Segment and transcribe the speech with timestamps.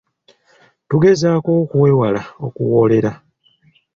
[0.89, 3.11] Tugezeeko okwewala okuwoolera.